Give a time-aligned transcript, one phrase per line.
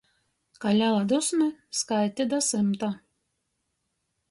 [0.61, 1.49] Ka lela dusme,
[1.81, 2.89] skaiti da symta.